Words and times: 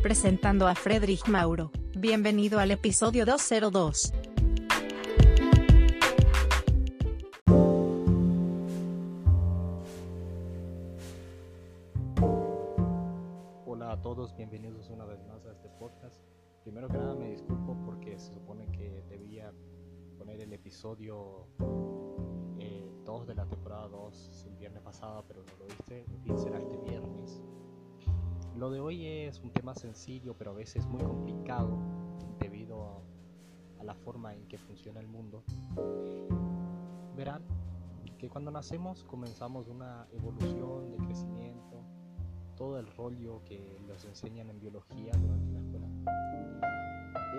presentando 0.00 0.66
a 0.66 0.74
Friedrich 0.74 1.28
Mauro. 1.28 1.70
Bienvenido 1.94 2.58
al 2.58 2.70
episodio 2.70 3.26
202. 3.26 4.12
Hola 13.66 13.92
a 13.92 14.00
todos, 14.00 14.34
bienvenidos 14.36 14.88
una 14.88 15.04
vez 15.04 15.18
más 15.26 15.44
a 15.44 15.52
este 15.52 15.68
podcast. 15.78 16.20
Primero 16.62 16.88
que 16.88 16.96
nada 16.96 17.14
me 17.14 17.30
disculpo 17.30 17.76
porque 17.84 18.18
se 18.18 18.32
supone 18.32 18.66
que 18.72 19.02
debía 19.10 19.52
poner 20.18 20.40
el 20.40 20.52
episodio 20.52 21.46
2 21.58 22.58
eh, 22.58 23.26
de 23.26 23.34
la 23.34 23.46
temporada 23.46 23.88
2 23.88 24.46
el 24.46 24.56
viernes 24.56 24.82
pasado, 24.82 25.24
pero 25.28 25.42
no 25.42 25.56
lo 25.58 25.66
hice. 25.66 26.06
En 26.24 26.38
será 26.38 26.58
este 26.58 26.76
viernes. 26.78 27.42
Lo 28.60 28.68
de 28.70 28.78
hoy 28.78 29.06
es 29.06 29.40
un 29.40 29.50
tema 29.52 29.74
sencillo, 29.74 30.34
pero 30.36 30.50
a 30.50 30.54
veces 30.54 30.86
muy 30.86 31.02
complicado 31.02 31.78
debido 32.38 33.02
a 33.78 33.84
la 33.84 33.94
forma 33.94 34.34
en 34.34 34.46
que 34.48 34.58
funciona 34.58 35.00
el 35.00 35.06
mundo. 35.06 35.42
Verán 37.16 37.42
que 38.18 38.28
cuando 38.28 38.50
nacemos 38.50 39.02
comenzamos 39.04 39.66
una 39.68 40.06
evolución 40.12 40.90
de 40.90 40.98
crecimiento, 40.98 41.82
todo 42.54 42.78
el 42.78 42.86
rollo 42.98 43.42
que 43.46 43.80
nos 43.88 44.04
enseñan 44.04 44.50
en 44.50 44.60
biología 44.60 45.12
durante 45.14 45.52
la 45.52 45.60
escuela. 45.60 45.88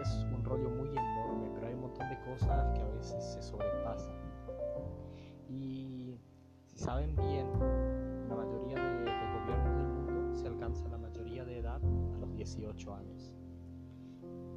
Es 0.01 0.25
un 0.33 0.43
rollo 0.43 0.71
muy 0.71 0.89
enorme, 0.89 1.51
pero 1.53 1.67
hay 1.67 1.75
un 1.75 1.81
montón 1.81 2.09
de 2.09 2.19
cosas 2.21 2.73
que 2.73 2.81
a 2.81 2.87
veces 2.87 3.23
se 3.23 3.43
sobrepasan. 3.43 4.15
Y 5.47 6.17
si 6.65 6.79
saben 6.79 7.15
bien, 7.15 7.45
la 8.27 8.35
mayoría 8.37 8.75
de, 8.75 8.99
de 9.01 9.39
gobiernos 9.39 9.77
del 9.77 9.87
mundo 9.87 10.35
se 10.35 10.47
alcanza 10.47 10.87
la 10.87 10.97
18 12.41 12.95
años. 12.95 13.35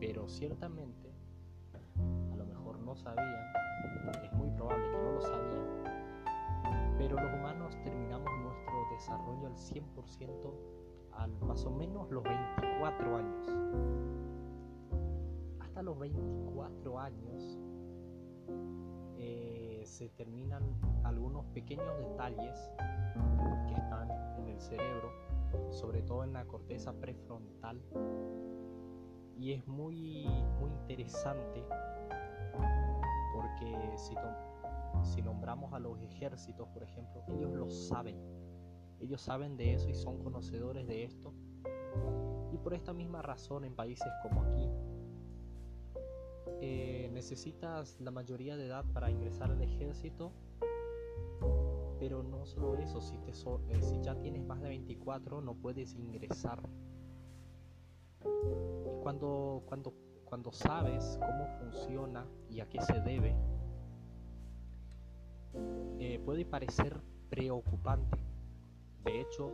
Pero 0.01 0.27
ciertamente, 0.27 1.13
a 2.33 2.37
lo 2.37 2.47
mejor 2.47 2.79
no 2.79 2.97
sabían, 2.97 3.53
es 4.25 4.33
muy 4.33 4.49
probable 4.53 4.85
que 4.91 4.97
no 4.97 5.13
lo 5.13 5.21
sabían, 5.21 5.67
pero 6.97 7.17
los 7.17 7.35
humanos 7.35 7.77
terminamos 7.85 8.31
nuestro 8.43 8.75
desarrollo 8.91 9.49
al 9.49 9.57
100% 9.57 10.55
al 11.13 11.31
más 11.43 11.65
o 11.67 11.71
menos 11.71 12.11
los 12.11 12.23
24 12.23 13.17
años. 13.17 13.49
Hasta 15.61 15.83
los 15.83 15.99
24 15.99 16.99
años 16.99 17.59
eh, 19.19 19.83
se 19.85 20.09
terminan 20.09 20.63
algunos 21.05 21.45
pequeños 21.53 21.99
detalles 21.99 22.71
que 23.69 23.75
están 23.75 24.11
en 24.39 24.49
el 24.49 24.61
cerebro 24.61 25.34
sobre 25.71 26.03
todo 26.03 26.25
en 26.25 26.33
la 26.33 26.45
corteza 26.45 26.93
prefrontal. 26.93 27.81
Y 29.37 29.53
es 29.53 29.67
muy, 29.67 30.27
muy 30.61 30.71
interesante 30.71 31.65
porque 33.35 33.93
si, 33.97 34.15
si 35.03 35.23
nombramos 35.23 35.73
a 35.73 35.79
los 35.79 36.01
ejércitos, 36.01 36.69
por 36.69 36.83
ejemplo, 36.83 37.23
ellos 37.29 37.53
lo 37.53 37.69
saben. 37.69 38.17
Ellos 39.01 39.21
saben 39.21 39.57
de 39.57 39.75
eso 39.75 39.89
y 39.89 39.95
son 39.95 40.19
conocedores 40.23 40.87
de 40.87 41.05
esto. 41.05 41.35
Y 42.53 42.59
por 42.59 42.75
esta 42.75 42.93
misma 42.93 43.23
razón 43.23 43.65
en 43.65 43.75
países 43.75 44.09
como 44.23 44.43
aquí, 44.45 44.71
eh, 46.61 47.11
necesitas 47.13 48.01
la 48.01 48.11
mayoría 48.11 48.57
de 48.57 48.67
edad 48.67 48.85
para 48.93 49.11
ingresar 49.11 49.51
al 49.51 49.61
ejército 49.61 50.33
pero 52.05 52.23
no 52.23 52.45
solo 52.45 52.77
eso, 52.77 53.01
si, 53.01 53.17
te 53.17 53.31
eh, 53.31 53.81
si 53.81 53.99
ya 54.03 54.15
tienes 54.21 54.45
más 54.45 54.61
de 54.61 54.69
24 54.69 55.41
no 55.41 55.55
puedes 55.55 55.95
ingresar. 55.95 56.61
Y 58.23 59.01
cuando, 59.03 59.63
cuando, 59.65 59.95
cuando 60.27 60.53
sabes 60.53 61.19
cómo 61.19 61.47
funciona 61.59 62.29
y 62.51 62.61
a 62.61 62.69
qué 62.69 62.79
se 62.83 63.01
debe, 63.01 63.35
eh, 65.99 66.21
puede 66.23 66.45
parecer 66.45 67.01
preocupante. 67.31 68.19
De 69.03 69.23
hecho, 69.23 69.51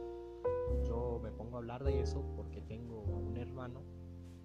yo 0.83 1.21
me 1.23 1.31
pongo 1.31 1.55
a 1.55 1.59
hablar 1.61 1.85
de 1.85 2.01
eso 2.01 2.25
porque 2.35 2.63
tengo 2.63 3.01
un 3.03 3.37
hermano 3.37 3.85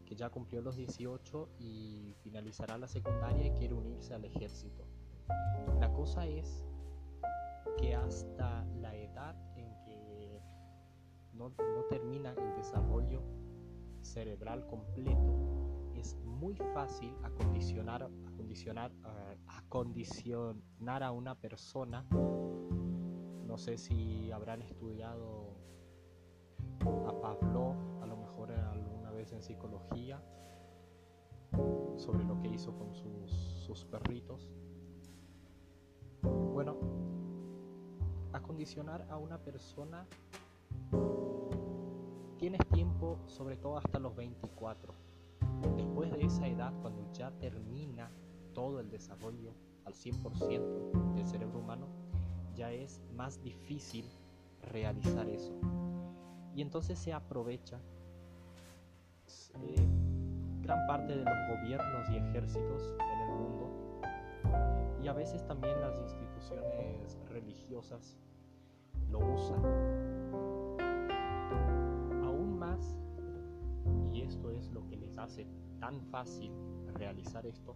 que 0.05 0.15
ya 0.15 0.29
cumplió 0.29 0.61
los 0.61 0.75
18 0.75 1.49
y 1.57 2.13
finalizará 2.21 2.77
la 2.77 2.87
secundaria 2.87 3.47
y 3.47 3.51
quiere 3.53 3.73
unirse 3.73 4.13
al 4.13 4.25
ejército. 4.25 4.85
La 5.79 5.91
cosa 5.91 6.27
es 6.27 6.63
que 7.77 7.95
hasta 7.95 8.65
la 8.75 8.95
edad 8.95 9.35
en 9.55 9.75
que 9.83 10.41
no, 11.33 11.51
termina 11.89 12.31
el 12.31 12.55
desarrollo 12.55 13.21
cerebral 14.01 14.65
completo, 14.67 15.91
es 15.95 16.15
muy 16.23 16.55
fácil 16.73 17.13
acondicionar, 17.23 18.09
acondicionar, 18.27 18.91
uh, 18.91 19.35
acondicionar 19.47 21.03
a 21.03 21.11
una 21.11 21.35
persona. 21.35 22.05
No 22.11 23.57
sé 23.57 23.77
si 23.77 24.31
habrán 24.31 24.61
estudiado 24.61 25.55
a 26.81 27.21
Pavlov, 27.21 27.75
a 28.01 28.05
lo 28.05 28.17
mejor 28.17 28.51
alguna 28.51 29.11
vez 29.11 29.31
en 29.31 29.41
psicología, 29.41 30.21
sobre 31.97 32.23
lo 32.25 32.39
que 32.39 32.49
hizo 32.49 32.75
con 32.75 32.93
sus, 32.93 33.31
sus 33.65 33.85
perritos. 33.85 34.49
Bueno, 36.21 36.94
acondicionar 38.45 39.07
a 39.09 39.17
una 39.17 39.39
persona 39.39 40.05
tienes 42.37 42.61
tiempo 42.71 43.17
sobre 43.25 43.57
todo 43.57 43.79
hasta 43.79 43.97
los 43.97 44.15
24. 44.15 44.93
Después 45.75 46.11
de 46.11 46.25
esa 46.25 46.47
edad, 46.47 46.71
cuando 46.81 47.11
ya 47.11 47.31
termina 47.39 48.11
todo 48.53 48.79
el 48.79 48.91
desarrollo 48.91 49.51
al 49.85 49.93
100% 49.93 51.15
del 51.15 51.25
cerebro 51.25 51.59
humano, 51.59 51.87
ya 52.53 52.71
es 52.71 53.01
más 53.15 53.41
difícil 53.41 54.05
realizar 54.71 55.27
eso. 55.27 55.53
Y 56.55 56.61
entonces 56.61 56.99
se 56.99 57.13
aprovecha 57.13 57.79
eh, 59.55 59.87
gran 60.61 60.85
parte 60.85 61.15
de 61.15 61.25
los 61.25 61.35
gobiernos 61.49 62.09
y 62.11 62.17
ejércitos 62.17 62.93
en 62.99 63.19
el 63.21 63.29
mundo 63.29 63.85
y 65.01 65.07
a 65.07 65.13
veces 65.13 65.45
también 65.45 65.79
las 65.81 65.95
instituciones 65.99 67.17
religiosas 67.29 68.17
lo 69.09 69.19
usan. 69.19 69.63
Aún 72.23 72.57
más, 72.59 72.97
y 74.11 74.21
esto 74.21 74.51
es 74.51 74.71
lo 74.71 74.85
que 74.87 74.97
les 74.97 75.17
hace 75.17 75.47
tan 75.79 76.01
fácil 76.05 76.51
realizar 76.93 77.45
esto, 77.45 77.75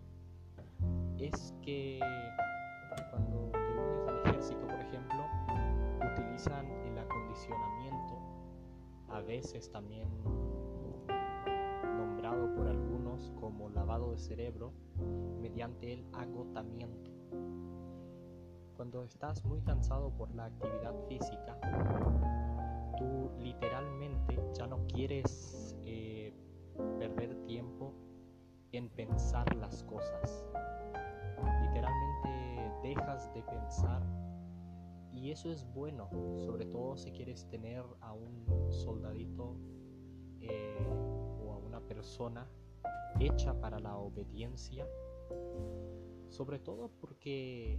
es 1.18 1.53
que 1.62 2.00
cuando 3.12 3.51
te 3.51 3.57
unes 3.57 4.07
al 4.07 4.19
ejército, 4.25 4.62
por 4.62 4.79
ejemplo, 4.79 5.25
utilizan 6.13 6.66
el 6.85 6.97
acondicionamiento, 6.97 8.19
a 9.09 9.22
veces 9.22 9.72
también 9.72 10.07
nombrado 11.97 12.53
por 12.56 12.68
algunos 12.68 13.31
como 13.39 13.69
lavado 13.69 14.12
de 14.12 14.18
cerebro, 14.18 14.72
mediante 15.41 15.94
el 15.94 16.06
agotamiento. 16.13 17.12
Cuando 18.79 19.03
estás 19.03 19.44
muy 19.44 19.59
cansado 19.59 20.09
por 20.09 20.34
la 20.34 20.45
actividad 20.45 20.95
física, 21.09 21.59
tú 22.97 23.29
literalmente 23.38 24.41
ya 24.53 24.67
no 24.67 24.88
quieres 24.88 25.75
eh, 25.84 26.34
perder 26.97 27.35
tiempo 27.44 27.94
en 28.72 28.88
pensar 28.88 29.53
las 29.57 29.84
cosas. 29.84 30.45
Literalmente 31.62 32.72
dejas 32.81 33.34
de 33.34 33.44
pensar 33.44 34.01
y 35.12 35.31
eso 35.31 35.51
es 35.51 35.66
bueno, 35.73 36.09
sobre 36.38 36.66
todo 36.66 36.95
si 36.95 37.12
quieres 37.12 37.50
tener 37.50 37.84
a 38.00 38.13
un 38.13 38.71
soldadito 38.71 39.57
eh, 40.39 40.88
o 41.44 41.51
a 41.51 41.57
una 41.57 41.81
persona 41.81 42.50
hecha 43.19 43.59
para 43.59 43.77
la 43.77 43.98
obediencia, 43.98 44.88
sobre 46.30 46.59
todo 46.59 46.89
porque 47.01 47.77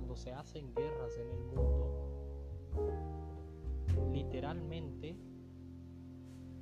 cuando 0.00 0.16
se 0.16 0.32
hacen 0.32 0.74
guerras 0.74 1.18
en 1.18 1.28
el 1.28 1.44
mundo, 1.44 1.92
literalmente 4.10 5.14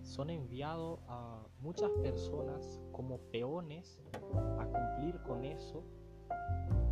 son 0.02 0.31
enviados 0.31 0.99
a 1.06 1.46
muchas 1.61 1.93
personas 2.02 2.81
como 2.90 3.19
peones 3.31 4.02
a 4.58 4.67
cumplir 4.67 5.23
con 5.23 5.44
eso, 5.44 5.85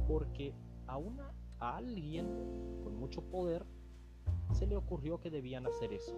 porque 0.07 0.55
a 0.87 0.99
una 0.99 1.35
a 1.59 1.79
alguien 1.79 2.29
con 2.85 2.95
mucho 2.95 3.23
poder 3.23 3.67
se 4.53 4.69
le 4.69 4.77
ocurrió 4.77 5.19
que 5.19 5.31
debían 5.31 5.67
hacer 5.67 5.93
eso. 5.93 6.15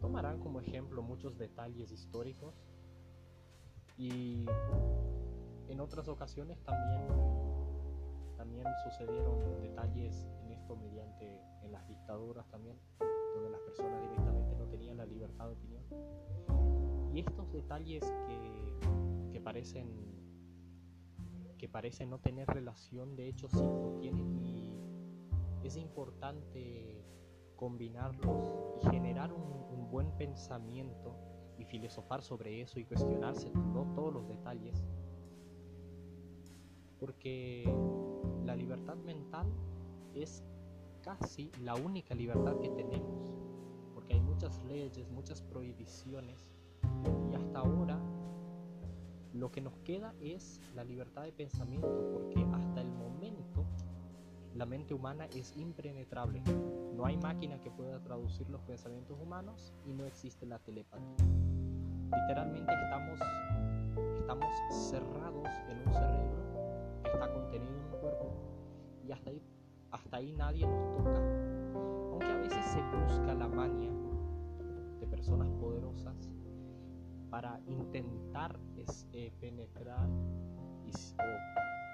Tomarán 0.00 0.40
como 0.40 0.60
ejemplo 0.60 1.02
muchos 1.02 1.36
detalles 1.36 1.92
históricos 1.92 2.54
y 3.98 4.46
en 5.68 5.80
otras 5.80 6.08
ocasiones 6.08 6.58
también, 6.62 7.02
también 8.36 8.64
sucedieron 8.84 9.60
detalles 9.60 10.26
en 10.42 10.52
esto 10.52 10.76
mediante 10.76 11.40
en 11.62 11.72
las 11.72 11.86
dictaduras 11.88 12.48
también, 12.48 12.78
donde 13.34 13.50
las 13.50 13.60
personas 13.60 14.00
directamente 14.02 14.56
no 14.56 14.66
tenían 14.66 14.98
libertad 15.08 15.46
de 15.46 15.52
opinión. 15.52 15.82
Y 17.12 17.20
estos 17.20 17.50
detalles 17.52 18.04
que, 19.32 19.40
parecen 19.40 19.88
que 21.56 21.68
parecen 21.68 22.10
no 22.10 22.18
tener 22.18 22.46
relación, 22.46 23.16
de 23.16 23.28
hecho 23.28 23.48
sí 23.48 23.56
lo 23.56 23.98
tienen 24.00 24.44
y 25.62 25.66
es 25.66 25.76
importante 25.76 27.04
combinarlos 27.56 28.54
y 28.82 28.90
generar 28.90 29.32
un, 29.32 29.58
buen 29.90 30.10
pensamiento 30.18 31.16
y 31.56 31.64
filosofar 31.64 32.20
sobre 32.20 32.60
eso 32.60 32.78
y 32.78 32.84
cuestionarse 32.84 33.50
todos 33.94 34.12
los 34.12 34.28
detalles. 34.28 34.84
Porque 36.98 37.64
la 38.44 38.56
libertad 38.56 38.96
mental 38.96 39.46
es 40.14 40.42
casi 41.02 41.50
la 41.62 41.74
única 41.74 42.14
libertad 42.14 42.56
que 42.58 42.68
tenemos, 42.70 43.34
porque 43.94 44.14
hay 44.14 44.20
muchas 44.20 44.62
leyes, 44.64 45.10
muchas 45.10 45.42
prohibiciones, 45.42 46.50
y 47.30 47.34
hasta 47.34 47.60
ahora 47.60 48.00
lo 49.32 49.50
que 49.50 49.60
nos 49.60 49.78
queda 49.80 50.14
es 50.20 50.60
la 50.74 50.84
libertad 50.84 51.22
de 51.22 51.32
pensamiento, 51.32 52.10
porque 52.12 52.44
hasta 52.52 52.80
el 52.80 52.90
momento 52.90 53.64
la 54.54 54.66
mente 54.66 54.94
humana 54.94 55.26
es 55.26 55.56
impenetrable. 55.56 56.42
No 56.96 57.04
hay 57.06 57.16
máquina 57.18 57.60
que 57.60 57.70
pueda 57.70 58.02
traducir 58.02 58.48
los 58.50 58.60
pensamientos 58.62 59.16
humanos 59.20 59.72
y 59.86 59.92
no 59.92 60.04
existe 60.04 60.46
la 60.46 60.58
telepatía. 60.58 61.26
Literalmente 62.12 62.72
estamos, 62.72 63.20
estamos 64.18 64.48
cerrados 64.90 65.48
en 65.68 65.78
un 65.86 65.92
cerebro 65.92 66.57
está 67.04 67.32
contenido 67.32 67.72
en 67.72 67.84
un 67.84 68.00
cuerpo 68.00 68.32
y 69.04 69.12
hasta 69.12 69.30
ahí 69.30 69.42
hasta 69.90 70.16
ahí 70.18 70.32
nadie 70.32 70.66
nos 70.66 70.96
toca. 70.96 71.20
Aunque 72.10 72.26
a 72.26 72.36
veces 72.38 72.64
se 72.64 72.82
busca 72.82 73.34
la 73.34 73.48
mania 73.48 73.90
de 75.00 75.06
personas 75.06 75.48
poderosas 75.52 76.30
para 77.30 77.60
intentar 77.66 78.58
eh, 79.12 79.32
penetrar 79.40 80.08
y, 80.86 80.92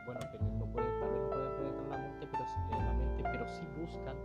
bueno, 0.07 0.21
no 0.59 0.67
puede, 0.73 0.87
tal 1.01 1.11
vez 1.11 1.21
no 1.23 1.31
pueden 1.31 1.57
penetrar 1.57 1.87
la 1.89 1.99
mente, 1.99 2.29
pero, 2.31 2.45
eh, 2.45 2.85
la 2.85 2.93
mente, 2.95 3.23
pero 3.23 3.49
sí 3.49 3.67
buscan 3.81 4.17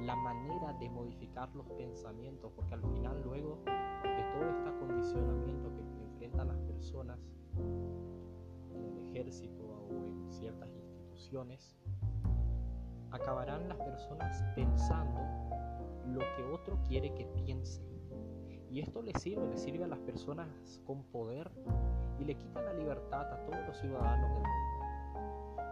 la 0.00 0.14
manera 0.16 0.72
de 0.74 0.90
modificar 0.90 1.48
los 1.54 1.66
pensamientos, 1.70 2.52
porque 2.54 2.74
al 2.74 2.82
final 2.82 3.22
luego 3.24 3.58
de 3.64 4.22
todo 4.34 4.50
este 4.50 4.68
acondicionamiento 4.68 5.72
que 5.74 5.80
enfrentan 6.04 6.48
las 6.48 6.58
personas 6.60 7.18
en 8.78 8.84
el 8.86 9.08
ejército 9.08 9.64
o 9.90 10.06
en 10.06 10.30
ciertas 10.30 10.74
instituciones, 10.74 11.76
acabarán 13.10 13.68
las 13.68 13.78
personas 13.78 14.44
pensando 14.54 15.20
lo 16.06 16.20
que 16.36 16.42
otro 16.44 16.78
quiere 16.86 17.12
que 17.14 17.26
piense. 17.26 17.82
Y 18.70 18.80
esto 18.80 19.02
le 19.02 19.12
sirve, 19.18 19.46
le 19.48 19.56
sirve 19.56 19.84
a 19.84 19.88
las 19.88 19.98
personas 20.00 20.80
con 20.84 21.02
poder 21.04 21.50
y 22.18 22.24
le 22.24 22.34
quita 22.34 22.60
la 22.62 22.74
libertad 22.74 23.32
a 23.32 23.44
todos 23.44 23.66
los 23.66 23.78
ciudadanos 23.78 24.30
del 24.34 24.42
mundo. 24.42 25.62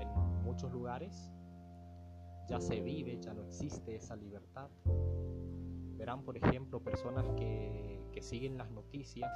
En 0.00 0.42
muchos 0.42 0.72
lugares 0.72 1.30
ya 2.48 2.60
se 2.60 2.80
vive, 2.80 3.18
ya 3.20 3.34
no 3.34 3.42
existe 3.42 3.96
esa 3.96 4.16
libertad. 4.16 4.70
Verán, 5.96 6.22
por 6.22 6.36
ejemplo, 6.36 6.80
personas 6.82 7.28
que, 7.36 8.00
que 8.12 8.22
siguen 8.22 8.56
las 8.56 8.70
noticias. 8.70 9.30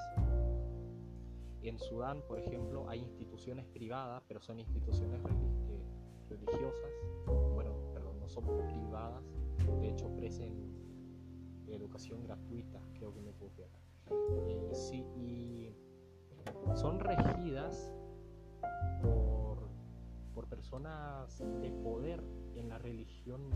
En 1.62 1.78
Sudán, 1.78 2.22
por 2.26 2.38
ejemplo, 2.38 2.88
hay 2.88 3.00
instituciones 3.00 3.66
privadas, 3.66 4.22
pero 4.26 4.40
son 4.40 4.58
instituciones 4.58 5.20
eh, 5.20 5.82
religiosas. 6.28 6.90
Son 8.26 8.46
privadas, 8.66 9.22
de 9.80 9.90
hecho 9.90 10.06
ofrecen 10.06 10.72
educación 11.68 12.22
gratuita, 12.22 12.80
creo 12.94 13.12
que 13.12 13.20
me 13.20 13.32
puedo 13.32 13.52
eh, 14.10 14.70
sí, 14.72 15.04
y 15.16 15.74
son 16.74 16.98
regidas 16.98 17.92
por, 19.02 19.68
por 20.34 20.48
personas 20.48 21.38
de 21.38 21.70
poder 21.70 22.22
en 22.54 22.68
la 22.68 22.78
religión. 22.78 23.50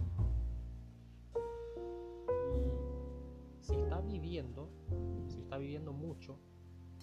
Y 2.54 3.64
se 3.64 3.80
está 3.80 4.00
viviendo, 4.00 4.70
se 5.28 5.40
está 5.40 5.58
viviendo 5.58 5.92
mucho, 5.92 6.38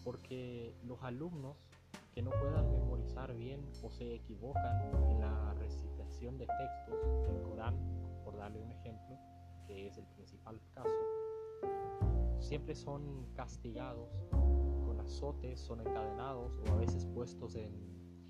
porque 0.04 0.76
los 0.84 1.02
alumnos 1.04 1.58
que 2.14 2.22
no 2.22 2.32
puedan 2.32 2.72
memorizar 2.72 3.34
bien 3.36 3.66
o 3.82 3.90
se 3.90 4.16
equivocan 4.16 4.82
en 5.10 5.20
la 5.20 5.54
recitación 5.56 6.38
de 6.38 6.46
textos 6.46 7.28
del 7.28 7.42
Corán, 7.44 7.76
por 8.24 8.38
darle 8.38 8.60
un 8.60 8.72
ejemplo, 8.72 9.18
que 9.66 9.88
es 9.88 9.98
el 9.98 10.06
principal 10.08 10.60
caso, 10.74 10.90
siempre 12.40 12.76
son 12.76 13.28
castigados 13.34 14.10
con 14.86 15.00
azotes, 15.00 15.60
son 15.60 15.82
encadenados 15.82 16.60
o 16.68 16.74
a 16.74 16.76
veces 16.76 17.06
puestos 17.06 17.56
en, 17.56 17.72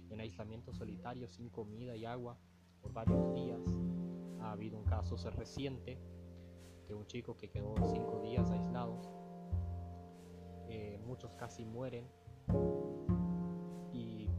en 0.09 0.21
aislamiento 0.21 0.73
solitario 0.73 1.27
sin 1.27 1.49
comida 1.49 1.95
y 1.95 2.05
agua 2.05 2.37
por 2.81 2.93
varios 2.93 3.33
días. 3.33 3.61
Ha 4.41 4.51
habido 4.51 4.77
un 4.77 4.85
caso 4.85 5.15
reciente 5.31 5.97
de 6.87 6.93
un 6.93 7.05
chico 7.07 7.35
que 7.35 7.49
quedó 7.49 7.75
cinco 7.91 8.21
días 8.21 8.49
aislados. 8.51 9.22
Eh, 10.73 10.99
muchos 11.05 11.31
casi 11.35 11.65
mueren 11.65 12.05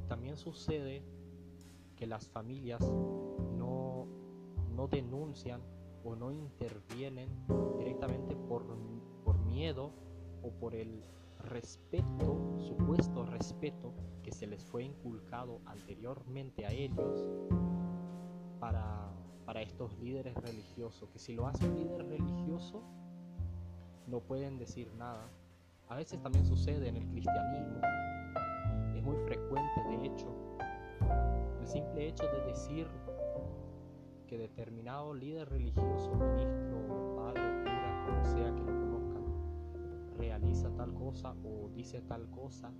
también 0.08 0.36
sucede 0.36 1.02
que 1.96 2.06
las 2.06 2.28
familias 2.28 2.80
no, 3.56 4.06
no 4.74 4.86
denuncian 4.88 5.60
o 6.04 6.14
no 6.14 6.30
intervienen 6.30 7.28
directamente 7.78 8.36
por, 8.36 8.64
por 9.24 9.38
miedo 9.38 9.90
o 10.42 10.50
por 10.50 10.74
el 10.74 11.02
respeto, 11.38 12.58
supuesto 12.58 13.24
respeto 13.24 13.92
que 14.22 14.32
se 14.32 14.46
les 14.46 14.64
fue 14.64 14.84
inculcado 14.84 15.60
anteriormente 15.66 16.66
a 16.66 16.70
ellos 16.70 17.24
para, 18.60 19.10
para 19.44 19.62
estos 19.62 19.98
líderes 19.98 20.34
religiosos, 20.36 21.08
que 21.10 21.18
si 21.18 21.32
lo 21.32 21.46
hace 21.46 21.66
un 21.68 21.76
líder 21.76 22.06
religioso 22.06 22.82
no 24.06 24.20
pueden 24.20 24.58
decir 24.58 24.92
nada. 24.94 25.28
A 25.94 25.96
veces 25.96 26.20
también 26.20 26.44
sucede 26.44 26.88
en 26.88 26.96
el 26.96 27.06
cristianismo, 27.06 27.80
muy 29.04 29.16
frecuente, 29.18 29.80
de 29.90 30.06
hecho. 30.06 30.26
El 31.60 31.66
simple 31.68 32.08
hecho 32.08 32.24
de 32.26 32.46
decir 32.46 32.88
que 34.26 34.36
determinado 34.36 35.14
líder 35.14 35.48
religioso, 35.50 36.12
ministro, 36.16 37.14
padre, 37.14 37.42
cura, 37.62 38.06
como 38.06 38.24
sea 38.24 38.52
que 38.56 38.60
lo 38.62 38.72
conozcan, 38.76 39.22
realiza 40.18 40.68
tal 40.74 40.92
cosa 40.94 41.36
o 41.44 41.68
dice 41.68 42.02
tal 42.02 42.28
cosa, 42.28 42.72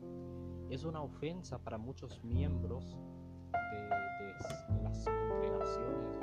es 0.68 0.82
una 0.84 1.00
ofensa 1.00 1.60
para 1.60 1.78
muchos 1.78 2.20
miembros 2.24 2.98
de, 3.52 3.88
las 4.82 5.04
congregaciones 5.04 6.18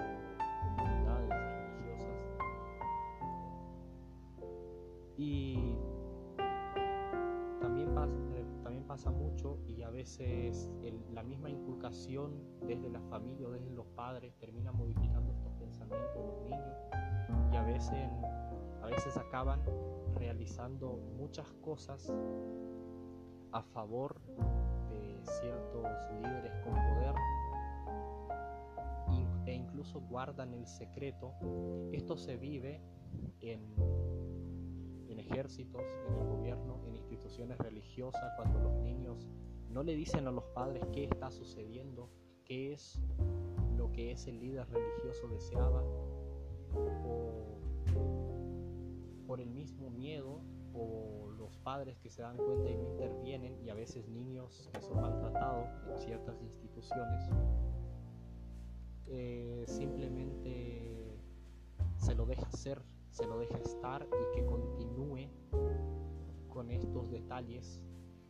comunidades 0.76 1.30
religiosas. 1.30 2.18
Y 5.18 5.71
pasa 9.02 9.18
mucho 9.18 9.58
y 9.68 9.82
a 9.82 9.90
veces 9.90 10.70
la 11.12 11.24
misma 11.24 11.50
inculcación 11.50 12.40
desde 12.68 12.88
la 12.88 13.02
familia 13.02 13.48
o 13.48 13.52
desde 13.52 13.72
los 13.72 13.88
padres 13.96 14.36
termina 14.36 14.72
modificando 14.72 15.32
estos 15.32 15.52
pensamientos 15.54 16.14
de 16.14 16.24
los 16.24 16.44
niños 16.44 16.78
y 17.52 17.56
a 17.56 17.64
veces, 17.64 18.12
a 18.84 18.86
veces 18.86 19.18
acaban 19.18 19.60
realizando 20.14 21.00
muchas 21.18 21.52
cosas 21.64 22.14
a 23.52 23.64
favor 23.64 24.22
de 24.92 25.20
ciertos 25.24 25.88
líderes 26.22 26.54
con 26.64 26.74
poder 26.74 27.16
e 29.48 29.54
incluso 29.56 30.00
guardan 30.02 30.54
el 30.54 30.68
secreto. 30.68 31.34
Esto 31.92 32.18
se 32.18 32.38
vive 32.38 32.80
en 33.40 33.62
en 35.12 35.20
ejércitos, 35.20 35.82
en 36.08 36.18
el 36.18 36.28
gobierno, 36.28 36.80
en 36.86 36.96
religiosas, 37.38 38.34
cuando 38.36 38.60
los 38.60 38.74
niños 38.82 39.28
no 39.70 39.84
le 39.84 39.96
dicen 39.96 40.28
a 40.28 40.32
los 40.32 40.44
padres 40.54 40.84
qué 40.94 41.06
está 41.06 41.32
sucediendo, 41.32 42.10
qué 42.44 42.74
es 42.74 43.02
lo 43.78 43.92
que 43.92 44.12
ese 44.12 44.32
líder 44.32 44.68
religioso 44.70 45.28
deseaba, 45.30 45.84
o 47.06 47.58
por 49.26 49.40
el 49.40 49.50
mismo 49.50 49.90
miedo, 49.90 50.42
o 50.74 51.32
los 51.38 51.58
padres 51.58 51.98
que 52.00 52.10
se 52.10 52.22
dan 52.22 52.38
cuenta 52.38 52.70
y 52.70 52.76
no 52.76 52.88
intervienen, 52.90 53.58
y 53.64 53.70
a 53.70 53.76
veces 53.76 54.08
niños 54.10 54.70
que 54.74 54.82
son 54.82 55.02
maltratados 55.02 55.70
en 55.90 55.98
ciertas 56.00 56.42
instituciones, 56.42 57.30
eh, 59.08 59.64
simplemente 59.68 61.18
se 61.98 62.16
lo 62.16 62.26
deja 62.26 62.50
ser 62.52 62.82
se 63.12 63.26
lo 63.26 63.40
deja 63.40 63.58
estar 63.58 64.08
y 64.08 64.36
que 64.36 64.46
continúe 64.46 65.30
con 66.52 66.70
estos 66.70 67.10
detalles 67.10 67.82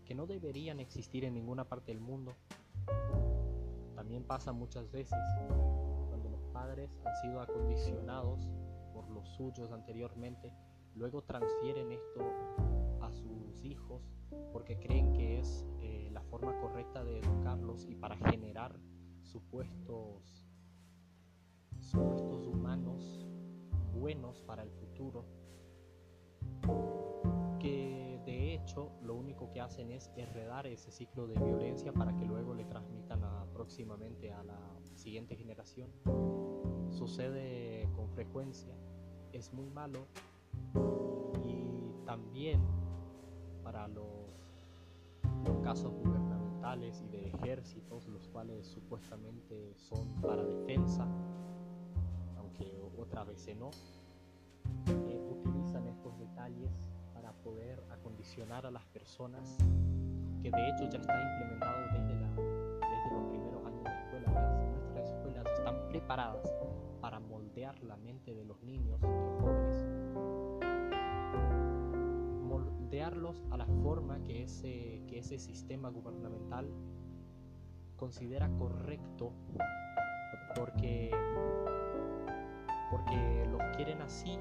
que 0.06 0.16
no 0.16 0.26
deberían 0.26 0.80
existir 0.80 1.26
en 1.26 1.34
ninguna 1.34 1.68
parte 1.68 1.92
del 1.92 2.00
mundo. 2.00 2.34
También 3.96 4.24
pasa 4.24 4.54
muchas 4.54 4.90
veces 4.92 5.20
cuando 6.08 6.30
los 6.30 6.46
padres 6.54 6.90
han 7.04 7.16
sido 7.22 7.42
acondicionados 7.42 8.50
por 8.94 9.10
los 9.10 9.28
suyos 9.36 9.72
anteriormente 9.72 10.54
luego 10.96 11.24
transfieren 11.24 11.92
esto 11.92 12.22
a 13.02 13.12
sus 13.12 13.64
hijos 13.64 14.02
porque 14.52 14.78
creen 14.78 15.14
que 15.14 15.40
es 15.40 15.66
eh, 15.80 16.10
la 16.12 16.22
forma 16.24 16.60
correcta 16.60 17.04
de 17.04 17.20
educarlos 17.20 17.86
y 17.90 17.96
para 17.96 18.16
generar 18.18 18.78
supuestos, 19.22 20.48
supuestos 21.80 22.48
humanos 22.48 23.28
buenos 23.94 24.42
para 24.42 24.64
el 24.64 24.72
futuro 24.72 25.26
que 27.60 28.01
hecho 28.62 28.92
lo 29.02 29.16
único 29.16 29.52
que 29.52 29.62
hacen 29.62 29.92
es 29.92 30.12
heredar 30.16 30.68
ese 30.68 30.92
ciclo 30.92 31.28
de 31.28 31.36
violencia 31.36 31.92
para 31.92 32.16
que 32.16 32.26
luego 32.26 32.54
le 32.54 32.66
transmitan 32.66 33.22
próximamente 33.54 34.32
a 34.32 34.44
la 34.44 34.60
siguiente 34.96 35.36
generación. 35.36 35.90
Sucede 36.90 37.90
con 37.96 38.10
frecuencia, 38.10 38.76
es 39.32 39.52
muy 39.54 39.70
malo 39.70 40.08
y 41.46 42.06
también 42.06 42.62
para 43.64 43.88
los, 43.88 44.06
los 45.46 45.60
casos 45.60 45.94
gubernamentales 45.94 47.02
y 47.02 47.08
de 47.10 47.28
ejércitos, 47.30 48.08
los 48.08 48.28
cuales 48.30 48.68
supuestamente 48.68 49.74
son 49.76 50.22
para 50.22 50.44
defensa, 50.44 51.08
aunque 52.38 52.82
otra 52.98 53.24
vez 53.24 53.48
no, 53.58 53.72
eh, 54.88 55.20
utilizan 55.32 55.88
estos 55.88 56.18
detalles 56.20 56.92
poder 57.44 57.84
acondicionar 57.92 58.66
a 58.66 58.72
las 58.72 58.86
personas, 58.88 59.58
que 60.42 60.52
de 60.52 60.70
hecho 60.70 60.90
ya 60.90 61.00
está 61.00 61.22
implementado 61.22 61.82
desde, 61.94 62.16
la, 62.20 62.30
desde 62.30 63.12
los 63.14 63.30
primeros 63.30 63.66
años 63.66 63.84
de 63.84 63.92
escuela. 63.92 64.72
Nuestras 64.72 65.10
escuelas 65.10 65.46
están 65.58 65.88
preparadas 65.90 66.54
para 67.02 67.20
moldear 67.20 67.82
la 67.84 67.98
mente 67.98 68.34
de 68.34 68.46
los 68.46 68.62
niños 68.62 69.00
y 69.02 69.08
los 69.08 69.42
jóvenes, 69.42 69.86
moldearlos 72.44 73.44
a 73.52 73.58
la 73.58 73.66
forma 73.66 74.22
que 74.24 74.44
ese, 74.44 75.04
que 75.08 75.20
ese 75.20 75.40
sistema 75.40 75.90
gubernamental 75.90 76.72
considera 77.96 78.50
correcto 78.58 79.34
porque, 80.56 81.12
porque 82.90 83.46
los 83.50 83.62
quieren 83.76 84.02
así 84.02 84.38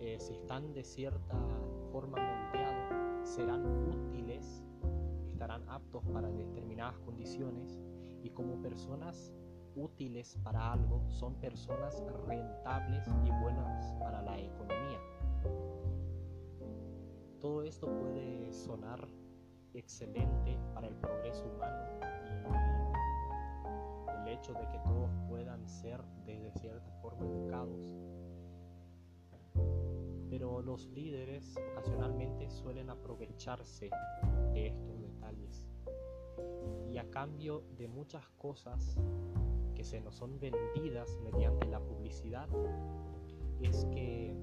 eh, 0.00 0.18
si, 0.20 0.34
están 0.34 0.74
de 0.74 0.84
cierta 0.84 1.34
forma 1.90 2.18
moldeados, 2.18 3.28
serán 3.28 3.64
útiles, 3.88 4.62
estarán 5.30 5.66
aptos 5.66 6.04
para 6.12 6.28
determinadas 6.28 6.98
condiciones 6.98 7.80
y 8.22 8.28
como 8.30 8.60
personas 8.60 9.32
útiles 9.76 10.36
para 10.42 10.72
algo 10.72 11.08
son 11.08 11.36
personas 11.36 12.02
rentables 12.26 13.06
y 13.24 13.30
buenas 13.42 13.94
para 13.98 14.20
la 14.20 14.38
economía. 14.38 15.00
Todo 17.40 17.62
esto 17.62 17.86
puede 17.86 18.52
sonar 18.52 19.08
excelente 19.72 20.58
para 20.74 20.88
el 20.88 20.96
progreso 20.96 21.46
humano 21.46 21.86
y 24.06 24.20
el 24.20 24.28
hecho 24.28 24.52
de 24.52 24.68
que 24.68 24.78
todos 24.80 25.10
puedan 25.30 25.66
ser 25.66 26.04
de 26.26 26.50
cierta 26.52 26.90
forma 27.00 27.24
educados 27.24 27.96
pero 30.30 30.62
los 30.62 30.86
líderes 30.90 31.56
ocasionalmente 31.72 32.48
suelen 32.48 32.88
aprovecharse 32.88 33.90
de 34.54 34.68
estos 34.68 35.02
detalles. 35.02 35.66
Y 36.88 36.98
a 36.98 37.10
cambio 37.10 37.64
de 37.76 37.88
muchas 37.88 38.28
cosas 38.38 38.96
que 39.74 39.82
se 39.82 40.00
nos 40.00 40.14
son 40.14 40.38
vendidas 40.38 41.18
mediante 41.24 41.66
la 41.66 41.80
publicidad 41.80 42.48
es 43.60 43.84
que 43.86 44.36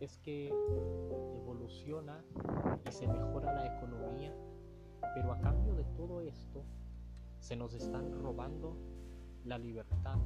es 0.00 0.18
que 0.18 0.48
evoluciona 0.48 2.24
y 2.86 2.92
se 2.92 3.06
mejora 3.06 3.54
la 3.54 3.76
economía, 3.76 4.34
pero 5.14 5.32
a 5.32 5.40
cambio 5.40 5.74
de 5.74 5.84
todo 5.96 6.20
esto 6.20 6.64
se 7.38 7.56
nos 7.56 7.74
están 7.74 8.12
robando 8.12 8.76
la 9.44 9.56
libertad 9.58 10.18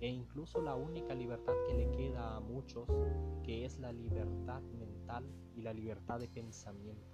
e 0.00 0.08
incluso 0.08 0.60
la 0.60 0.76
única 0.76 1.14
libertad 1.14 1.54
que 1.66 1.74
le 1.74 1.90
queda 1.90 2.36
a 2.36 2.40
muchos, 2.40 2.88
que 3.42 3.64
es 3.64 3.78
la 3.78 3.92
libertad 3.92 4.62
mental 4.78 5.24
y 5.56 5.62
la 5.62 5.72
libertad 5.72 6.20
de 6.20 6.28
pensamiento. 6.28 7.08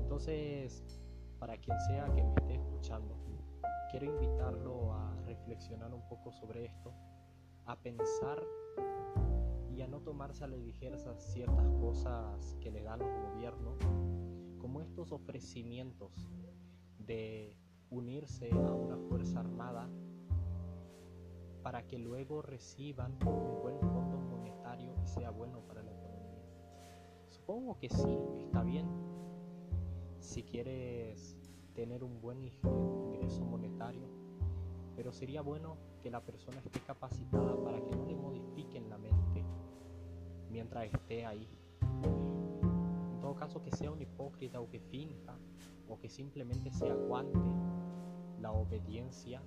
Entonces, 0.00 1.00
para 1.38 1.56
quien 1.56 1.78
sea 1.82 2.12
que 2.14 2.22
me 2.22 2.34
esté 2.34 2.54
escuchando, 2.54 3.16
quiero 3.90 4.06
invitarlo 4.06 4.92
a 4.92 5.14
reflexionar 5.26 5.94
un 5.94 6.06
poco 6.08 6.32
sobre 6.32 6.64
esto, 6.64 6.92
a 7.66 7.76
pensar 7.76 8.42
y 9.72 9.82
a 9.82 9.86
no 9.86 10.00
tomarse 10.00 10.44
a 10.44 10.48
la 10.48 10.56
ligera 10.56 10.98
ciertas 11.18 11.70
cosas 11.80 12.56
que 12.60 12.70
le 12.70 12.82
dan 12.82 12.98
los 12.98 13.32
gobiernos, 13.32 13.78
como 14.58 14.80
estos 14.80 15.12
ofrecimientos 15.12 16.12
de 16.98 17.56
unirse 17.90 18.50
a 18.50 18.72
una 18.74 18.96
fuerza 19.08 19.40
armada 19.40 19.88
para 21.62 21.86
que 21.86 21.98
luego 21.98 22.42
reciban 22.42 23.12
un 23.26 23.60
buen 23.62 23.80
fondo 23.80 24.18
monetario 24.18 24.94
y 25.02 25.06
sea 25.06 25.30
bueno 25.30 25.60
para 25.60 25.82
la 25.82 25.92
economía. 25.92 26.44
Supongo 27.28 27.78
que 27.78 27.88
sí, 27.88 28.18
está 28.38 28.62
bien. 28.62 28.86
Si 30.18 30.42
quieres 30.42 31.36
tener 31.74 32.04
un 32.04 32.20
buen 32.20 32.42
ingreso 32.42 33.44
monetario, 33.44 34.08
pero 34.96 35.12
sería 35.12 35.42
bueno 35.42 35.76
que 36.02 36.10
la 36.10 36.20
persona 36.20 36.58
esté 36.58 36.80
capacitada 36.80 37.56
para 37.62 37.80
que 37.84 37.96
no 37.96 38.06
le 38.06 38.16
modifiquen 38.16 38.88
la 38.88 38.98
mente 38.98 39.44
mientras 40.50 40.84
esté 40.92 41.26
ahí. 41.26 41.48
En 41.82 43.20
todo 43.20 43.34
caso, 43.34 43.62
que 43.62 43.70
sea 43.70 43.90
un 43.90 44.00
hipócrita 44.00 44.60
o 44.60 44.68
que 44.68 44.80
finja 44.80 45.36
o 45.88 45.98
que 45.98 46.08
simplemente 46.08 46.70
se 46.70 46.88
aguante 46.88 47.38
la 48.40 48.52
obediencia 48.52 49.42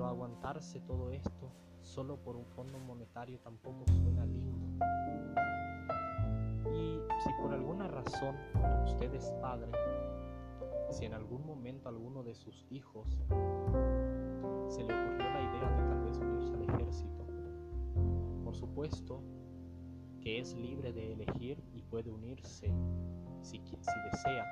pero 0.00 0.08
aguantarse 0.08 0.80
todo 0.80 1.10
esto 1.10 1.52
solo 1.82 2.16
por 2.16 2.34
un 2.34 2.46
fondo 2.46 2.78
monetario 2.78 3.38
tampoco 3.40 3.84
suena 3.86 4.24
lindo. 4.24 4.82
Y 6.72 6.98
si 7.22 7.28
por 7.42 7.52
alguna 7.52 7.86
razón 7.86 8.34
usted 8.86 9.12
es 9.12 9.30
padre, 9.42 9.70
si 10.88 11.04
en 11.04 11.12
algún 11.12 11.44
momento 11.44 11.90
alguno 11.90 12.22
de 12.22 12.34
sus 12.34 12.66
hijos 12.70 13.22
se 14.68 14.84
le 14.84 14.94
ocurrió 14.94 15.18
la 15.18 15.42
idea 15.42 15.68
de 15.68 15.88
tal 15.90 16.02
vez 16.02 16.16
unirse 16.16 16.54
al 16.54 16.62
ejército, 16.62 17.26
por 18.42 18.56
supuesto 18.56 19.22
que 20.22 20.38
es 20.38 20.54
libre 20.54 20.94
de 20.94 21.12
elegir 21.12 21.62
y 21.74 21.82
puede 21.82 22.10
unirse 22.10 22.72
si, 23.42 23.58
si 23.58 24.00
desea, 24.10 24.46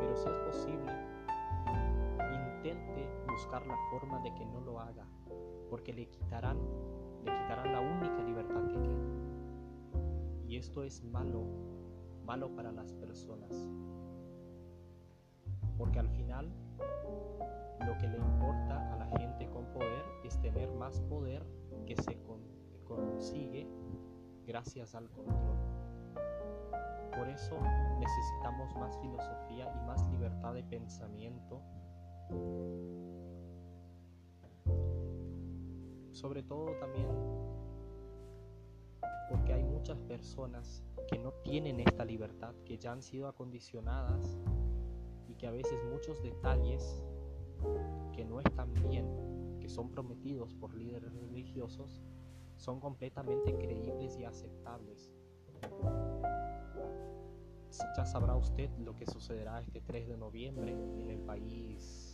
pero 0.00 0.16
si 0.16 0.26
es 0.26 0.38
posible, 0.38 0.81
buscar 3.32 3.66
la 3.66 3.76
forma 3.90 4.20
de 4.20 4.34
que 4.34 4.44
no 4.44 4.60
lo 4.60 4.78
haga, 4.78 5.06
porque 5.70 5.92
le 5.94 6.06
quitarán, 6.06 6.58
le 7.24 7.32
quitarán 7.32 7.72
la 7.72 7.80
única 7.80 8.22
libertad 8.22 8.66
que 8.68 8.80
queda. 8.80 9.02
Y 10.46 10.56
esto 10.56 10.82
es 10.82 11.02
malo, 11.02 11.46
malo 12.26 12.54
para 12.54 12.70
las 12.72 12.92
personas. 12.92 13.66
Porque 15.78 15.98
al 15.98 16.10
final 16.10 16.52
lo 17.86 17.96
que 17.98 18.06
le 18.06 18.18
importa 18.18 18.92
a 18.92 18.96
la 18.98 19.06
gente 19.18 19.48
con 19.48 19.64
poder 19.72 20.04
es 20.24 20.38
tener 20.42 20.70
más 20.72 21.00
poder 21.00 21.42
que 21.86 21.96
se 21.96 22.18
consigue 22.84 23.66
gracias 24.46 24.94
al 24.94 25.08
control. 25.10 25.56
Por 27.16 27.28
eso 27.28 27.58
necesitamos 27.98 28.74
más 28.76 28.98
filosofía 29.00 29.72
y 29.74 29.86
más 29.86 30.06
libertad 30.10 30.52
de 30.52 30.64
pensamiento 30.64 31.62
sobre 36.12 36.42
todo 36.42 36.76
también 36.78 37.08
porque 39.32 39.54
hay 39.54 39.64
muchas 39.64 39.98
personas 40.00 40.84
que 41.08 41.18
no 41.18 41.32
tienen 41.42 41.80
esta 41.80 42.04
libertad, 42.04 42.54
que 42.66 42.76
ya 42.76 42.92
han 42.92 43.02
sido 43.02 43.28
acondicionadas 43.28 44.38
y 45.26 45.34
que 45.34 45.46
a 45.46 45.50
veces 45.50 45.82
muchos 45.90 46.22
detalles 46.22 47.02
que 48.12 48.26
no 48.26 48.40
están 48.40 48.74
bien, 48.74 49.58
que 49.58 49.70
son 49.70 49.90
prometidos 49.90 50.52
por 50.54 50.74
líderes 50.74 51.14
religiosos, 51.14 52.02
son 52.56 52.78
completamente 52.78 53.56
creíbles 53.56 54.18
y 54.18 54.24
aceptables. 54.24 55.10
Ya 57.96 58.04
sabrá 58.04 58.36
usted 58.36 58.70
lo 58.78 58.94
que 58.94 59.06
sucederá 59.06 59.62
este 59.62 59.80
3 59.80 60.08
de 60.08 60.16
noviembre 60.18 60.72
en 60.72 61.08
el 61.08 61.20
país 61.20 62.11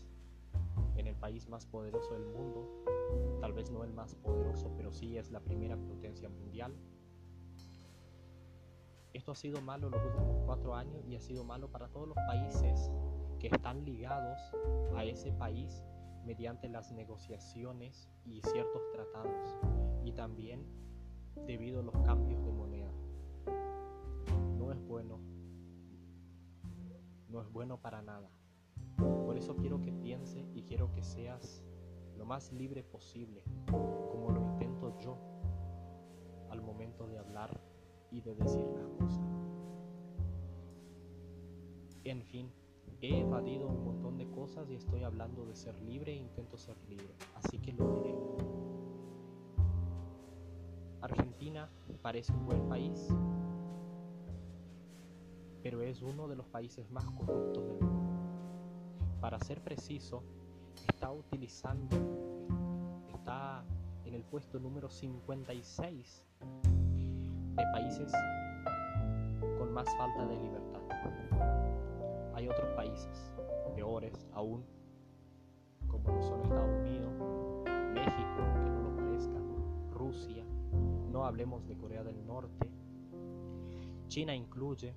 en 0.99 1.07
el 1.07 1.17
país 1.17 1.49
más 1.49 1.65
poderoso 1.67 2.13
del 2.13 2.27
mundo, 2.27 2.69
tal 3.41 3.53
vez 3.53 3.71
no 3.71 3.85
el 3.85 3.93
más 3.93 4.15
poderoso, 4.17 4.73
pero 4.77 4.93
sí 4.93 5.17
es 5.17 5.31
la 5.31 5.41
primera 5.41 5.77
potencia 5.77 6.29
mundial. 6.29 6.75
Esto 9.13 9.33
ha 9.33 9.37
sido 9.37 9.61
malo 9.63 9.89
los 9.89 10.05
últimos 10.05 10.43
cuatro 10.45 10.75
años 10.75 11.07
y 11.07 11.17
ha 11.17 11.21
sido 11.21 11.45
malo 11.45 11.71
para 11.71 11.89
todos 11.89 12.09
los 12.09 12.17
países 12.17 12.91
que 13.39 13.49
están 13.49 13.85
ligados 13.85 14.39
a 14.97 15.05
ese 15.05 15.33
país 15.33 15.83
mediante 16.25 16.69
las 16.69 16.93
negociaciones 16.93 18.11
y 18.25 18.43
ciertos 18.43 18.83
tratados 18.93 19.57
y 20.05 20.13
también 20.13 20.67
debido 21.47 21.81
a 21.81 21.83
los 21.83 21.99
cambios 22.05 22.45
de 22.45 22.53
moneda. 22.53 22.93
No 24.57 24.73
es 24.73 24.81
bueno, 24.87 25.21
no 27.29 27.41
es 27.41 27.49
bueno 27.51 27.81
para 27.81 28.03
nada. 28.03 28.31
Por 28.99 29.37
eso 29.37 29.57
quiero 29.57 29.81
que 29.81 29.93
piense 29.93 30.45
y 30.55 30.63
quiero 30.63 30.93
que 30.93 31.03
seas 31.03 31.63
lo 32.17 32.27
más 32.27 32.53
libre 32.53 32.83
posible, 32.83 33.43
como 33.67 34.31
lo 34.31 34.43
intento 34.43 34.99
yo 34.99 35.17
al 36.51 36.61
momento 36.61 37.07
de 37.07 37.19
hablar 37.19 37.61
y 38.11 38.21
de 38.21 38.35
decir 38.35 38.67
las 38.75 38.89
cosas. 38.99 39.25
En 42.05 42.23
fin, 42.23 42.51
he 43.01 43.21
evadido 43.21 43.69
un 43.69 43.85
montón 43.85 44.19
de 44.19 44.29
cosas 44.31 44.69
y 44.71 44.75
estoy 44.75 45.05
hablando 45.05 45.47
de 45.47 45.55
ser 45.55 45.81
libre 45.83 46.13
e 46.13 46.17
intento 46.17 46.57
ser 46.57 46.77
libre, 46.89 47.15
así 47.35 47.59
que 47.59 47.73
lo 47.73 47.95
diré. 47.97 48.15
Argentina 51.01 51.69
parece 52.03 52.33
un 52.33 52.47
buen 52.47 52.69
país, 52.69 53.09
pero 55.63 55.83
es 55.83 56.03
uno 56.03 56.27
de 56.29 56.37
los 56.37 56.47
países 56.49 56.91
más 56.91 57.05
corruptos 57.11 57.67
del 57.69 57.81
mundo. 57.81 58.18
Para 59.21 59.39
ser 59.41 59.61
preciso, 59.61 60.23
está 60.87 61.11
utilizando, 61.11 61.97
está 63.13 63.65
en 64.05 64.15
el 64.15 64.23
puesto 64.23 64.61
número 64.61 64.89
56 64.89 66.25
de 67.57 67.65
países 67.73 68.13
con 69.59 69.73
más 69.73 69.89
falta 69.97 70.25
de 70.25 70.37
libertad. 70.37 70.81
Hay 72.35 72.49
otros 72.49 72.71
países 72.77 73.35
peores 73.75 74.27
aún, 74.33 74.65
como 75.89 76.09
lo 76.11 76.23
son 76.23 76.41
Estados 76.43 76.81
Unidos, 76.81 77.13
México, 77.93 78.37
que 78.65 78.71
no 78.71 78.83
lo 78.83 78.97
parezca, 78.97 79.41
Rusia, 79.91 80.45
no 81.11 81.25
hablemos 81.25 81.67
de 81.67 81.77
Corea 81.77 82.05
del 82.05 82.25
Norte, 82.25 82.71
China 84.07 84.35
incluye, 84.35 84.95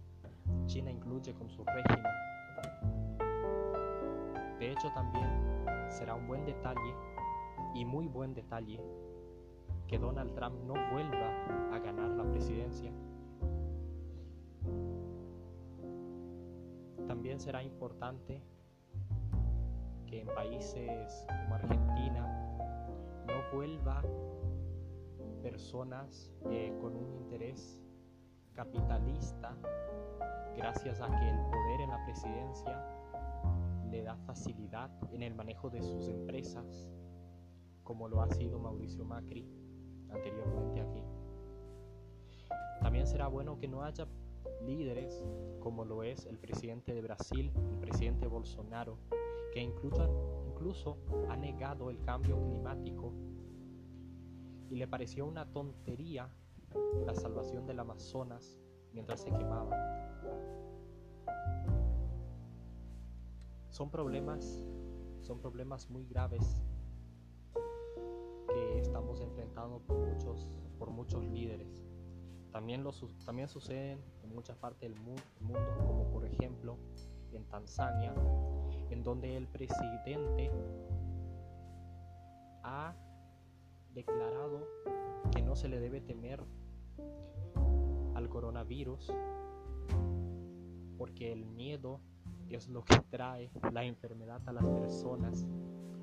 China 0.67 0.91
incluye 0.91 1.33
con 1.33 1.49
su 1.49 1.65
régimen. 1.65 2.90
De 4.61 4.71
hecho 4.71 4.91
también 4.91 5.27
será 5.89 6.13
un 6.13 6.27
buen 6.27 6.45
detalle 6.45 6.93
y 7.73 7.83
muy 7.83 8.07
buen 8.07 8.35
detalle 8.35 8.79
que 9.87 9.97
Donald 9.97 10.35
Trump 10.35 10.55
no 10.67 10.75
vuelva 10.91 11.73
a 11.73 11.79
ganar 11.79 12.11
la 12.11 12.29
presidencia. 12.29 12.91
También 17.07 17.39
será 17.39 17.63
importante 17.63 18.43
que 20.05 20.21
en 20.21 20.27
países 20.27 21.25
como 21.41 21.55
Argentina 21.55 22.27
no 23.25 23.57
vuelva 23.57 24.03
personas 25.41 26.31
eh, 26.51 26.71
con 26.79 26.95
un 26.95 27.11
interés 27.15 27.79
capitalista 28.53 29.55
gracias 30.55 31.01
a 31.01 31.07
que 31.07 31.29
el 31.29 31.37
poder 31.49 31.81
en 31.81 31.89
la 31.89 32.05
presidencia 32.05 33.01
le 33.91 34.01
da 34.01 34.15
facilidad 34.15 34.89
en 35.11 35.21
el 35.21 35.35
manejo 35.35 35.69
de 35.69 35.81
sus 35.81 36.07
empresas, 36.07 36.89
como 37.83 38.07
lo 38.07 38.21
ha 38.21 38.29
sido 38.29 38.57
Mauricio 38.57 39.03
Macri 39.03 39.45
anteriormente 40.09 40.81
aquí. 40.81 41.03
También 42.81 43.05
será 43.05 43.27
bueno 43.27 43.59
que 43.59 43.67
no 43.67 43.83
haya 43.83 44.07
líderes 44.65 45.23
como 45.59 45.85
lo 45.85 46.03
es 46.03 46.25
el 46.25 46.37
presidente 46.37 46.93
de 46.93 47.01
Brasil, 47.01 47.51
el 47.71 47.79
presidente 47.79 48.27
Bolsonaro, 48.27 48.97
que 49.53 49.61
incluso, 49.61 50.45
incluso 50.47 50.97
ha 51.29 51.35
negado 51.35 51.89
el 51.89 52.01
cambio 52.01 52.41
climático 52.41 53.13
y 54.69 54.75
le 54.77 54.87
pareció 54.87 55.25
una 55.25 55.45
tontería 55.51 56.29
la 57.05 57.13
salvación 57.13 57.67
del 57.67 57.79
Amazonas 57.79 58.57
mientras 58.93 59.21
se 59.21 59.31
quemaba. 59.31 59.77
Son 63.71 63.89
problemas, 63.89 64.65
son 65.21 65.39
problemas 65.39 65.89
muy 65.89 66.05
graves 66.05 66.61
que 68.53 68.79
estamos 68.79 69.21
enfrentando 69.21 69.79
por 69.79 69.97
muchos, 69.97 70.45
por 70.77 70.91
muchos 70.91 71.23
líderes. 71.23 71.81
También, 72.51 72.83
lo, 72.83 72.91
también 73.25 73.47
suceden 73.47 73.97
en 74.23 74.35
muchas 74.35 74.57
partes 74.57 74.91
del 74.91 74.99
mundo, 74.99 75.23
como 75.87 76.11
por 76.11 76.25
ejemplo 76.25 76.77
en 77.31 77.45
Tanzania, 77.45 78.13
en 78.89 79.03
donde 79.03 79.37
el 79.37 79.47
presidente 79.47 80.51
ha 82.63 82.93
declarado 83.93 84.67
que 85.33 85.41
no 85.41 85.55
se 85.55 85.69
le 85.69 85.79
debe 85.79 86.01
temer 86.01 86.43
al 88.15 88.27
coronavirus 88.27 89.13
porque 90.97 91.31
el 91.31 91.45
miedo 91.45 92.01
es 92.55 92.67
lo 92.67 92.83
que 92.83 92.99
trae 93.09 93.49
la 93.71 93.83
enfermedad 93.83 94.41
a 94.45 94.53
las 94.53 94.65
personas, 94.65 95.47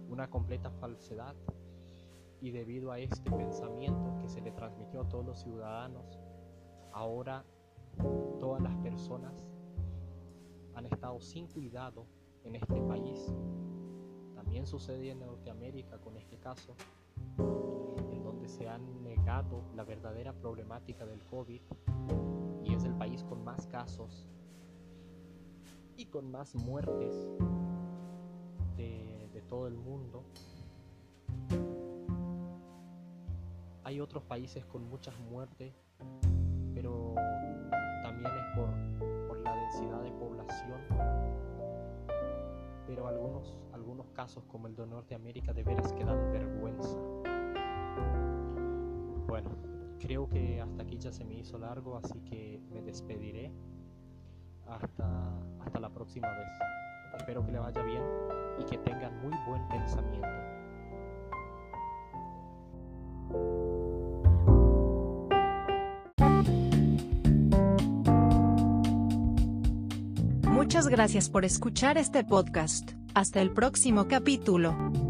una 0.09 0.29
completa 0.31 0.71
falsedad 0.71 1.35
y 2.41 2.51
debido 2.51 2.93
a 2.93 2.99
este 2.99 3.31
pensamiento 3.31 4.17
que 4.21 4.29
se 4.29 4.41
le 4.41 4.53
transmitió 4.53 5.03
a 5.03 5.09
todos 5.09 5.25
los 5.25 5.41
ciudadanos, 5.41 6.19
ahora 6.93 7.45
todas 8.39 8.63
las 8.63 8.75
personas 8.77 9.45
han 10.75 10.87
estado 10.87 11.21
sin 11.21 11.49
cuidado 11.49 12.07
en 12.45 12.55
este 12.57 12.81
país. 12.83 13.35
También 14.35 14.67
sucede 14.67 15.11
en 15.11 15.21
Norteamérica 15.21 15.99
con 15.99 16.17
este 16.17 16.39
caso, 16.39 16.75
en 17.39 18.23
donde 18.23 18.49
se 18.49 18.69
han 18.69 19.03
negado 19.03 19.65
la 19.75 19.85
verdadera 19.85 20.33
problemática 20.33 21.05
del 21.05 21.23
COVID 21.25 21.61
y 22.63 22.75
es 22.75 22.85
el 22.85 22.95
país 22.95 23.25
con 23.25 23.45
más 23.45 23.67
casos 23.67 24.29
y 25.99 26.07
con 26.07 26.31
más 26.31 26.55
muertes 26.55 27.29
de, 28.77 29.43
todo 29.49 29.67
el 29.67 29.77
mundo. 29.77 30.25
Hay 33.83 33.99
otros 34.01 34.23
países 34.25 34.65
con 34.67 34.87
muchas 34.91 35.19
muertes, 35.21 35.73
pero 36.75 37.15
también 38.03 38.31
es 38.31 38.57
por, 38.57 39.27
por 39.27 39.39
la 39.39 39.55
densidad 39.55 40.03
de 40.03 40.13
población. 40.13 40.81
Pero 42.87 43.07
algunos, 43.07 43.57
algunos 43.73 44.11
casos 44.11 44.45
como 44.45 44.67
el 44.67 44.77
de 44.77 44.87
Norteamérica 44.87 45.55
de 45.55 45.63
veras 45.65 45.93
que 45.95 46.05
dan 46.05 46.31
vergüenza. 46.31 46.99
Bueno, 49.27 49.51
creo 49.99 50.29
que 50.29 50.61
hasta 50.61 50.83
aquí 50.83 50.99
ya 50.99 51.11
se 51.11 51.25
me 51.25 51.39
hizo 51.39 51.59
largo, 51.59 51.97
así 51.97 52.21
que 52.21 52.61
me 52.71 52.83
despediré. 52.83 53.51
Hasta, 54.67 55.39
hasta 55.69 55.81
la 55.81 55.91
próxima 55.91 56.29
vez. 56.29 56.49
Espero 57.17 57.45
que 57.45 57.53
le 57.53 57.59
vaya 57.59 57.83
bien 57.83 58.03
y 58.59 58.65
que 58.65 58.79
tengan 58.79 59.17
muy 59.23 59.37
buen 59.47 59.69
pensamiento. 59.69 60.29
Muchas 70.51 70.89
gracias 70.89 71.31
por 71.31 71.45
escuchar 71.45 71.99
este 71.99 72.25
podcast. 72.25 72.93
Hasta 73.15 73.41
el 73.41 73.53
próximo 73.53 74.07
capítulo. 74.09 75.08